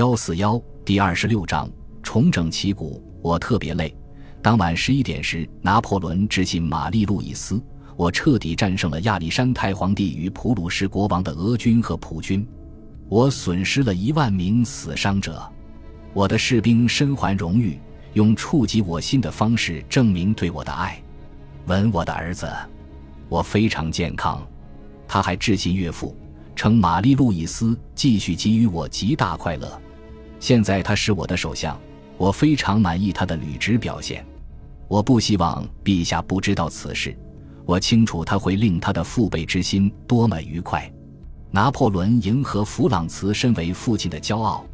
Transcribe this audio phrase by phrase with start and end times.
[0.00, 1.70] 幺四幺第二十六章
[2.02, 3.04] 重整旗鼓。
[3.20, 3.94] 我特别累。
[4.40, 7.62] 当晚十一点时，拿破仑致信玛丽路易斯
[7.98, 12.48] ：“我彻底战胜了亚历山太皇帝与普鲁士国王的俄军和普军。
[13.10, 15.46] 我损失了一万名死伤者。
[16.14, 17.78] 我的士兵身怀荣誉，
[18.14, 20.98] 用触及我心的方式证明对我的爱。
[21.66, 22.50] 吻我的儿子，
[23.28, 24.42] 我非常健康。”
[25.06, 26.16] 他还致信岳父，
[26.56, 29.78] 称玛丽路易斯继续给予我极大快乐。
[30.40, 31.78] 现在他是我的首相，
[32.16, 34.24] 我非常满意他的履职表现。
[34.88, 37.16] 我不希望陛下不知道此事。
[37.66, 40.90] 我清楚他会令他的父辈之心多么愉快。
[41.52, 44.64] 拿破仑迎合弗朗茨身为父亲的骄傲，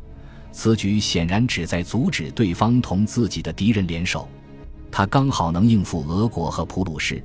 [0.53, 4.29] 此举显然旨在阻止对方同自己的敌人联手。
[4.91, 7.23] 他刚好能应付俄国和普鲁士，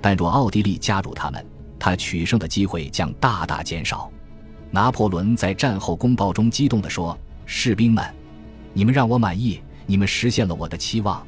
[0.00, 1.44] 但若奥地利加入他们，
[1.78, 4.10] 他取胜的机会将大大减少。
[4.70, 7.18] 拿破仑在战后公报中激动地说
[7.52, 8.04] ：“士兵们，
[8.72, 11.26] 你们让我满意，你们实现了我的期望。”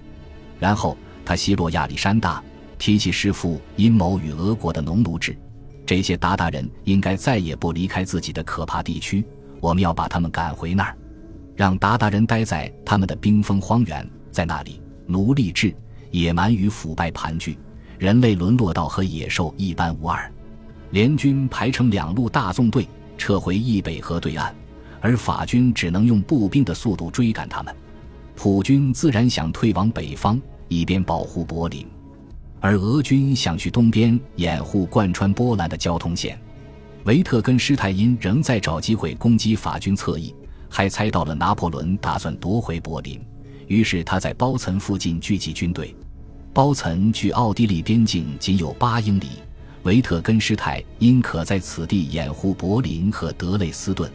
[0.61, 2.41] 然后他奚落亚历山大，
[2.79, 5.37] 提起师父阴谋与俄国的农奴制。
[5.85, 9.25] 这些鞑靼人应该再也不离开自己的可怕地区，
[9.61, 10.97] 我们要把他们赶回那儿，
[11.57, 15.75] 让鞑靼人待在他们的冰封荒原，在那里奴隶制、
[16.13, 17.59] 野蛮与腐败盘踞，
[17.99, 20.33] 人类沦落到和野兽一般无二。
[20.93, 22.87] 联军排成两路大纵队
[23.19, 24.55] 撤回易北河对岸，
[25.03, 27.75] 而法军只能用步兵的速度追赶他们。
[28.35, 31.87] 普军自然想退往北方，以便保护柏林，
[32.61, 36.41] 而俄军想去东边掩护贯穿波兰的交通线。
[37.05, 40.33] 维特根施泰因仍在找机会攻击法军侧翼，
[40.69, 43.21] 还猜到了拿破仑打算夺回柏林，
[43.67, 45.95] 于是他在包岑附近聚集军队。
[46.55, 49.31] 包岑距奥地利边境仅有八英里。
[49.83, 54.09] 维特根施泰因可在此地掩护柏林和德累斯顿。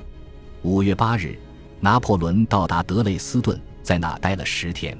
[0.68, 1.40] 五月八日，
[1.80, 4.98] 拿破仑到达德累斯顿，在那待了十天。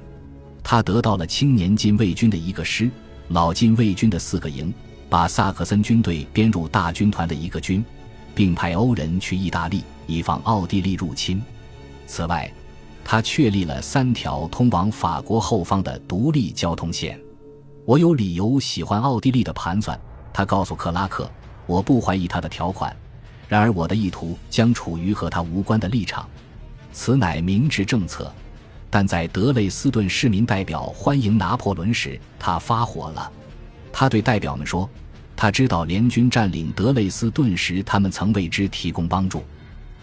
[0.64, 2.90] 他得到了青年禁卫军的一个师、
[3.28, 4.72] 老禁卫军的四个营，
[5.10, 7.84] 把萨克森军队编入大军团的一个军，
[8.34, 11.42] 并派欧人去意大利，以防奥地利入侵。
[12.06, 12.50] 此外，
[13.04, 17.20] 他确立了三条通往法国后方的独立交通线。
[17.84, 20.00] 我有理由喜欢奥地利的盘算。
[20.32, 21.30] 他告诉克拉克
[21.68, 22.96] ：“我不怀疑他的条款，
[23.48, 26.28] 然而我的意图将处于和他无关的立场。
[26.92, 28.32] 此乃明智政策。”
[28.90, 33.30] 但在德累斯顿市民代表欢迎拿破仑时，他发火了。
[33.92, 34.88] 他对代表们说
[35.36, 39.42] ：“他知道联军占领德累斯顿时，他们曾为之提供帮助。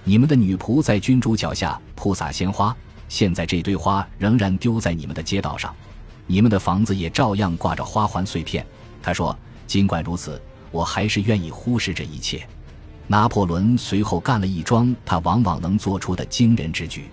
[0.03, 2.75] 你们的女仆在君主脚下铺洒鲜花，
[3.09, 5.73] 现在这堆花仍然丢在你们的街道上。
[6.27, 8.65] 你们的房子也照样挂着花环碎片。”
[9.01, 9.37] 他说。
[9.67, 10.39] 尽管如此，
[10.69, 12.47] 我还是愿意忽视这一切。
[13.07, 17.05] 拿破仑随后干了一桩他往往能做出的惊人之举。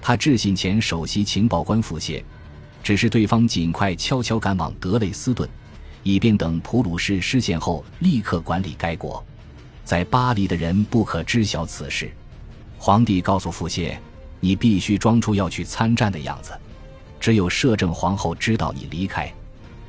[0.00, 2.24] 他致信前首席情报官傅谢，
[2.82, 5.48] 只是对方尽快悄悄赶往德累斯顿，
[6.02, 9.24] 以便等普鲁士失陷后立刻管理该国。
[9.84, 12.10] 在巴黎的人不可知晓此事。
[12.78, 13.98] 皇帝告诉傅谢
[14.40, 16.52] ：“你必须装出要去参战的样子，
[17.20, 19.32] 只有摄政皇后知道你离开。”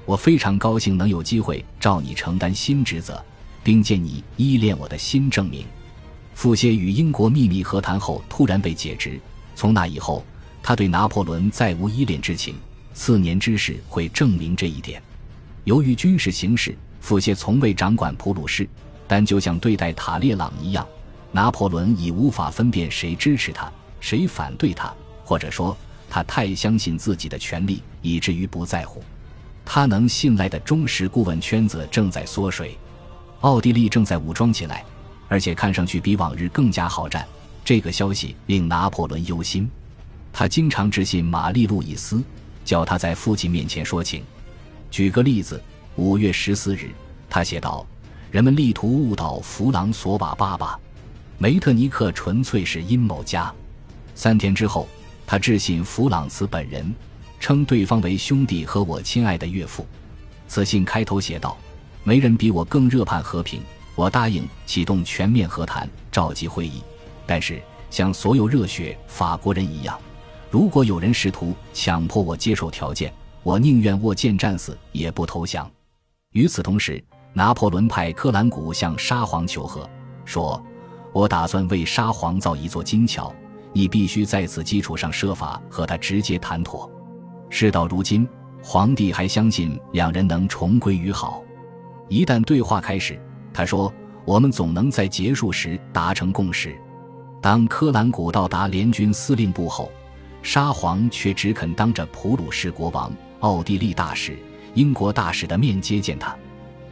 [0.06, 3.24] 我非常高兴能有机会照你承担新职责，
[3.64, 5.66] 并见你依恋我的新证明。
[6.34, 9.20] 傅歇与英国秘密和谈后突然被解职，
[9.56, 10.26] 从那以后，
[10.62, 12.56] 他对拿破仑再无依恋之情。
[12.94, 15.02] 四年之事会证明这一点。
[15.64, 18.68] 由于军事形势，傅歇从未掌管普鲁士，
[19.08, 20.88] 但就像对待塔列朗一样，
[21.32, 24.94] 拿破仑已无法分辨谁支持他，谁反对他，
[25.24, 25.76] 或者说
[26.10, 29.04] 他太相信自己的权利，以至于不在乎。
[29.66, 32.78] 他能信赖的忠实顾问圈子正在缩水，
[33.44, 34.86] 奥地利正在武装起来，
[35.28, 37.28] 而且看上去比往日更加好战。
[37.66, 39.70] 这个消息令拿破仑忧心，
[40.32, 42.24] 他经常致信玛丽路易斯，
[42.64, 44.24] 叫他在父亲面前说情。
[44.90, 45.62] 举个例子，
[45.98, 46.92] 五月十四日，
[47.30, 47.86] 他写道
[48.32, 50.80] ：“人们力图误导弗朗索瓦爸爸，
[51.38, 53.54] 梅特尼克纯粹是阴谋家。”
[54.16, 54.88] 三天之后，
[55.28, 56.94] 他致信弗朗茨本人。
[57.42, 59.86] 称对方为兄弟和我亲爱的岳父。
[60.48, 61.58] 此信开头写道
[62.04, 63.62] ：“没人比我更热盼和平。
[63.96, 66.82] 我答应启动全面和谈，召集会议。
[67.26, 70.00] 但是，像所有热血法国人一样，
[70.50, 73.14] 如果有人试图强迫我接受条件，
[73.44, 75.70] 我宁愿握剑战死，也不投降。”
[76.34, 77.04] 与此同时，
[77.34, 79.88] 拿破仑派科兰古向沙皇求和，
[80.26, 80.62] 说
[81.14, 83.32] ：“我打算为沙皇造一座金桥，
[83.72, 86.90] 你必须在此基础上设法和他直接谈妥。”
[87.52, 88.28] 事到如今，
[88.64, 91.44] 皇帝还相信两人能重归于好。
[92.10, 93.20] 一旦对话开始，
[93.54, 93.92] 他说
[94.26, 96.76] ：“我们总能在结束时达成共识。”
[97.42, 99.92] 当科兰古到达联军司令部后，
[100.42, 104.38] 沙皇却只肯当着普鲁士国王、奥地利大使、
[104.74, 106.36] 英国大使的面接见他。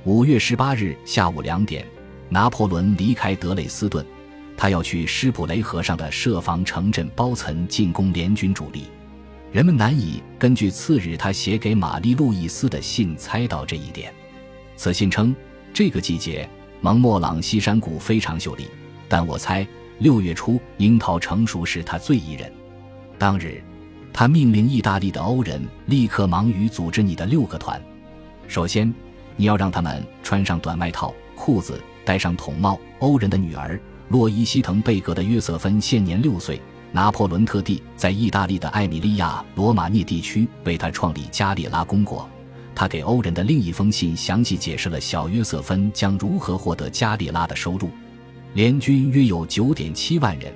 [0.04, 1.86] 五月十八日下午两点，
[2.28, 4.06] 拿破仑离开德累斯顿，
[4.58, 8.86] 他要去施普雷河上的设防城镇包岑进攻联军主力。
[9.52, 14.14] 人们难以根据次日他写给玛丽路易斯的信猜到这一点。
[14.82, 15.36] 此信称，
[15.72, 16.50] 这个季节
[16.80, 18.66] 蒙莫朗西山谷非常秀丽，
[19.08, 19.64] 但我猜。
[20.00, 22.52] 六月初，樱桃成熟时，它最宜人。
[23.20, 23.62] 当日，
[24.12, 27.80] 他命令意大利的欧人立刻忙于组织你的六个团。
[28.48, 28.92] 首先，
[29.36, 32.80] 你要让他们穿上短外套、裤子，戴上筒帽。
[32.98, 33.80] 欧人的女儿
[34.10, 36.60] 洛伊西滕贝格的约瑟芬现年六岁。
[36.92, 42.28] 拿破仑特地在意大利的艾米利亚罗马涅地区为他创立加里拉公国。
[42.74, 47.90] 他给欧人的另一封信详细解释了小约瑟芬将如何获得加里拉的收入。
[48.54, 50.52] 联军约有九点七万人，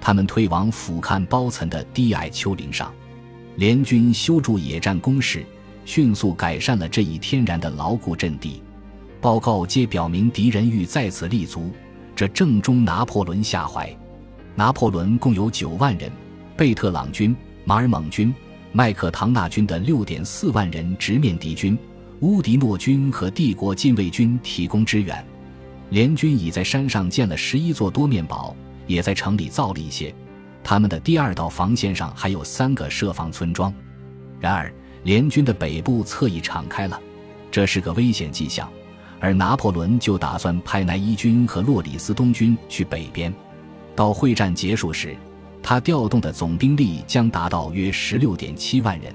[0.00, 2.92] 他们退往俯瞰包岑的低矮丘陵上。
[3.56, 5.44] 联军修筑野战工事，
[5.84, 8.62] 迅速改善了这一天然的牢固阵地。
[9.20, 11.70] 报告皆表明敌人欲在此立足，
[12.16, 13.94] 这正中拿破仑下怀。
[14.54, 16.10] 拿破仑共有九万人，
[16.56, 18.34] 贝特朗军、马尔蒙军、
[18.72, 21.76] 麦克唐纳军的六点四万人直面敌军，
[22.20, 25.24] 乌迪诺军和帝国禁卫军提供支援。
[25.88, 28.54] 联军已在山上建了十一座多面堡，
[28.86, 30.14] 也在城里造了一些。
[30.62, 33.74] 他们的第二道防线上还有三个设防村庄。
[34.38, 37.00] 然而，联军的北部侧翼敞开了，
[37.50, 38.70] 这是个危险迹象。
[39.18, 43.34] 而拿破仑就打算派奈伊军和洛里斯东军去北边。
[43.96, 45.16] 到会战结束时，
[45.62, 49.14] 他调动的总兵力将达到约十六点七万人。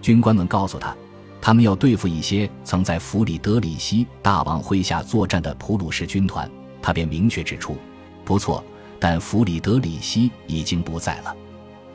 [0.00, 0.94] 军官们告诉他。
[1.40, 6.50] 他们要对付一些曾在弗里德里希大王麾下作战的普鲁士军团，
[6.82, 7.76] 他便明确指出
[8.26, 8.62] ：“不错，
[8.98, 11.34] 但弗里德里希已经不在了。”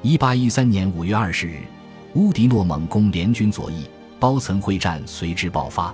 [0.02, 1.60] 一八一三年五月二十日，
[2.14, 3.84] 乌迪诺猛攻联军左翼，
[4.18, 5.94] 包岑会战随之爆发。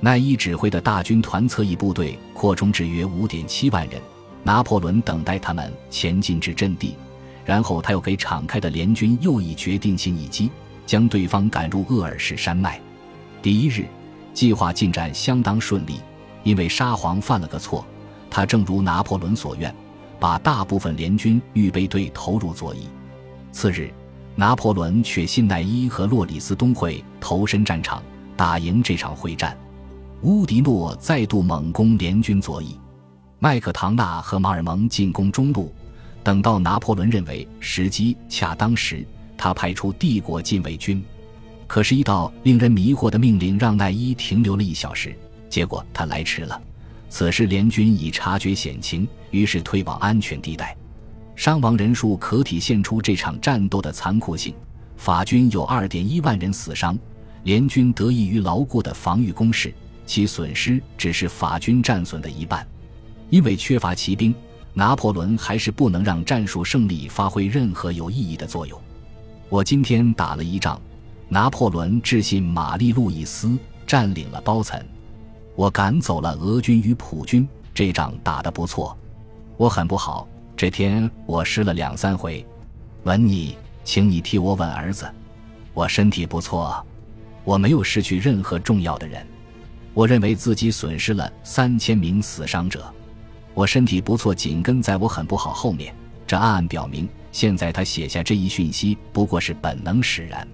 [0.00, 4.02] 奈伊指挥的大军团侧翼部队扩充至约五点七万人，
[4.42, 6.96] 拿破仑等待他们前进至阵地，
[7.44, 10.50] 然后他又给敞开的联军又一决定性一击。
[10.86, 12.80] 将对方赶入厄尔士山脉。
[13.40, 13.86] 第一日，
[14.34, 16.00] 计划进展相当顺利，
[16.42, 17.86] 因为沙皇犯了个错，
[18.28, 19.72] 他正如拿破仑所愿，
[20.18, 22.88] 把大部分联军预备队投入左翼。
[23.52, 23.88] 次日，
[24.34, 28.02] 拿破仑却信奈伊和洛里斯东会投身战场，
[28.36, 29.56] 打赢这场会战。
[30.22, 32.76] 乌迪诺再度猛攻联军左翼，
[33.38, 35.72] 麦克唐纳和马尔蒙进攻中路。
[36.22, 39.06] 等到拿破仑认为时机恰当时。
[39.42, 41.02] 他派出帝国禁卫军，
[41.66, 45.16] 可是，一道令人迷惑的命令让奈伊停留了一小时。
[45.48, 46.60] 结果他来迟了。
[47.08, 50.76] 此时联军已察觉险情，于是退往安全地带。
[51.34, 54.54] 伤亡人数可体现出这场战斗的残酷性。
[54.98, 56.98] 法军有二点一万人死伤，
[57.44, 59.72] 联军得益于牢固的防御工事，
[60.04, 62.66] 其损失只是法军战损的一半。
[63.30, 64.34] 因为缺乏骑兵，
[64.72, 68.80] 拿破仑还是不能让战术胜利发挥任何有意义的作用。
[69.48, 70.80] 我今天打了一仗，
[71.28, 74.84] 拿破仑致信玛丽路易斯，占领了包岑，
[75.56, 78.96] 我赶走了俄军与普军，这仗打得不错。
[79.56, 80.26] 我很不好，
[80.56, 82.46] 这天我失了两三回。
[83.02, 85.10] 吻你，请你替我吻儿子。
[85.74, 86.84] 我身体不错，
[87.44, 89.26] 我没有失去任何重要的人。
[89.94, 92.84] 我认为自己损失了三千名死伤者。
[93.60, 95.94] 我身体不错，紧跟在我很不好后面。
[96.26, 97.06] 这暗暗表明。
[97.30, 100.48] 现在他写下这一讯息不过是本能使然。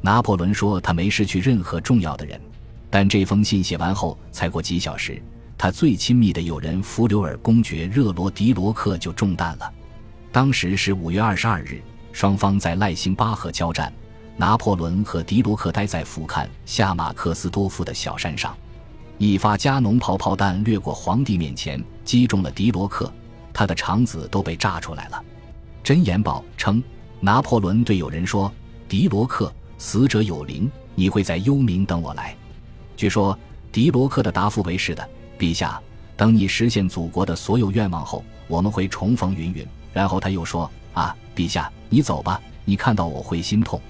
[0.00, 2.40] 拿破仑说他没失去任何重要的人，
[2.88, 5.22] 但这封信写完后才过几小时，
[5.58, 9.70] 他最亲密的友人弗留尔公爵热罗迪罗克就中弹了。
[10.32, 11.82] 当时是五月二十二日，
[12.14, 13.92] 双方在赖辛巴河交战。
[14.38, 18.56] 拿破仑和迪罗克待在俯瞰下马克斯多夫的小山上，
[19.18, 23.12] 一发加农炮炮弹掠过皇帝面前，击中了迪罗克，
[23.52, 25.20] 他的肠子都被炸出来了。
[25.82, 26.80] 真言报称，
[27.18, 28.52] 拿破仑对友人说
[28.88, 32.32] ：“迪罗克，死者有灵，你会在幽冥等我来。”
[32.96, 33.36] 据说
[33.72, 35.80] 迪罗克的答复为是的，陛下，
[36.16, 39.66] 等你实现祖国的所有愿望后，我们会重逢云云。
[39.92, 43.80] 然后他又说：“啊，陛下，你走吧，你看到我会心痛。”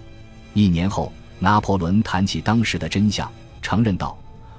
[0.54, 3.30] 一年后，拿破仑谈起当时的真相，
[3.60, 4.16] 承认道：“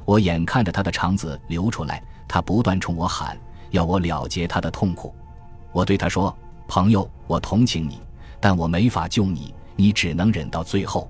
[0.09, 3.37] 我眼看着他的肠子流出来，他不断冲我喊，
[3.69, 5.13] 要我了结他的痛苦。
[5.71, 6.35] 我对他说。”
[6.67, 7.99] 朋友，我同情你，
[8.39, 11.09] 但我没法救你，你只能忍到最后。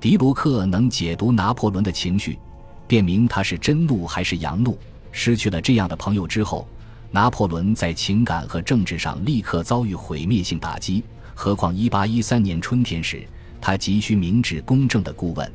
[0.00, 2.38] 迪卢克能解读拿破仑的情绪，
[2.86, 4.78] 辨明他是真怒还是佯怒。
[5.12, 6.66] 失去了这样的朋友之后，
[7.10, 11.02] 拿破仑在情感和政治上立刻遭遇毁灭性打击。
[11.34, 13.26] 何况1813年春天时，
[13.62, 15.50] 他急需明智公正的顾问。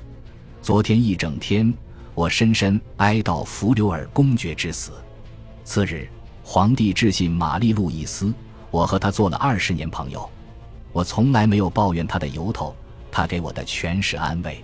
[0.63, 1.71] 昨天一整天，
[2.21, 4.91] 我深深哀悼弗留尔公爵之死。
[5.63, 6.07] 次日，
[6.43, 8.31] 皇帝致信玛丽路易斯，
[8.69, 10.29] 我和他做了二十年朋友。
[10.93, 12.75] 我从来没有抱怨他的由头，
[13.11, 14.63] 他给我的全是安慰。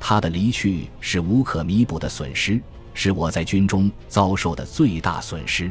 [0.00, 2.58] 他的离去是无可弥补的损失，
[2.94, 5.70] 是我在军中遭受的最大损失。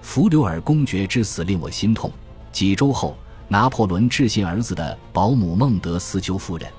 [0.00, 2.08] 弗留尔公爵之死令我心痛。
[2.52, 3.16] 几周后，
[3.48, 6.70] 拿破仑致信儿子的保姆孟德斯鸠夫人，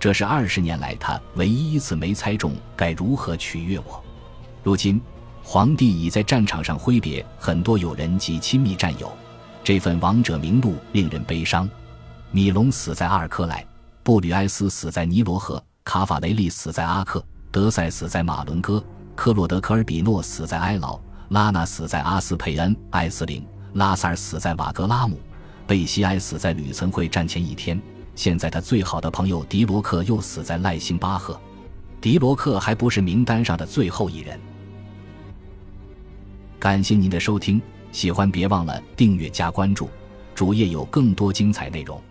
[0.00, 4.02] 这是二十年来他唯一一次没猜中该如何取悦我。
[4.62, 5.00] 如今，
[5.42, 9.10] 皇帝已在战场上挥别很多友人及亲密战友，
[9.64, 11.68] 这份王者名录令人悲伤。
[12.30, 13.64] 米龙死在阿尔科莱，
[14.02, 18.84] 布吕埃斯死在尼罗河，卡法雷利死在阿克，德塞死在马伦哥，
[19.16, 21.00] 克洛德科尔比诺死在埃劳，
[21.30, 25.18] 拉纳死在阿斯佩恩，艾斯林，拉萨尔死在瓦格拉姆，
[25.66, 27.80] 贝西埃死在吕岑会战前一天。
[28.18, 31.40] 现在他最好的朋友迪罗克又死在赖辛巴赫，
[32.00, 34.36] 迪罗克还不是名单上的最后一人。
[36.58, 39.88] 感谢您的收听，喜欢别忘了订阅加关注，
[40.34, 42.02] 主页有更多精彩内容。